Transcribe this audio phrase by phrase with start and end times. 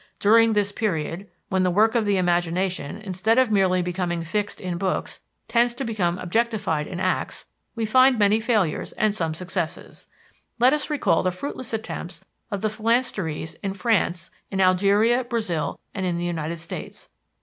[0.19, 4.79] During this period, when the work of the imagination, instead of merely becoming fixed in
[4.79, 10.07] books, tends to become objectified in acts, we find many failures and some successes.
[10.57, 16.03] Let us recall the fruitless attempts of the "phalansteries" in France, in Algeria, Brazil, and
[16.03, 17.09] in the United States.